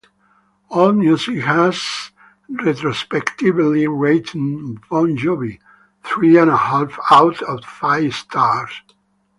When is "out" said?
7.11-7.39